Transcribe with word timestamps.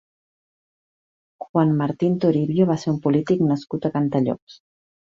Juan 1.45 1.75
Martín 1.83 2.17
Toribio 2.25 2.69
va 2.73 2.81
ser 2.87 2.93
un 2.97 2.99
polític 3.07 3.47
nascut 3.53 3.89
a 3.93 3.97
Cantallops. 4.01 4.63